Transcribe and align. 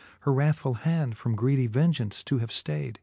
Her 0.21 0.33
wrathful 0.33 0.73
hand 0.81 1.15
from 1.15 1.35
greedy 1.35 1.67
vengeance 1.67 2.23
to 2.23 2.39
have 2.39 2.49
ftayd. 2.49 2.97